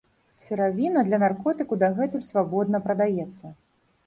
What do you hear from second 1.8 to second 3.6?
дагэтуль свабодна прадаецца.